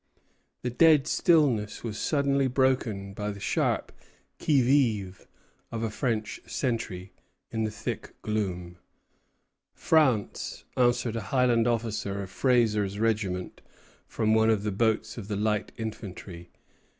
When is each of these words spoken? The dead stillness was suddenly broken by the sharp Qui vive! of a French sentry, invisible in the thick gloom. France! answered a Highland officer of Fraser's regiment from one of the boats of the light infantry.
The 0.63 0.71
dead 0.71 1.05
stillness 1.05 1.83
was 1.83 1.99
suddenly 1.99 2.47
broken 2.47 3.13
by 3.13 3.29
the 3.29 3.39
sharp 3.39 3.91
Qui 4.43 4.59
vive! 4.63 5.27
of 5.71 5.83
a 5.83 5.91
French 5.91 6.41
sentry, 6.47 7.13
invisible 7.51 7.51
in 7.51 7.63
the 7.65 7.69
thick 7.69 8.15
gloom. 8.23 8.77
France! 9.75 10.65
answered 10.75 11.15
a 11.17 11.21
Highland 11.29 11.67
officer 11.67 12.23
of 12.23 12.31
Fraser's 12.31 12.97
regiment 12.97 13.61
from 14.07 14.33
one 14.33 14.49
of 14.49 14.63
the 14.63 14.71
boats 14.71 15.19
of 15.19 15.27
the 15.27 15.37
light 15.37 15.71
infantry. 15.77 16.49